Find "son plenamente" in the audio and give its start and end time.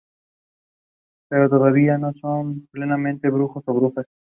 2.13-3.29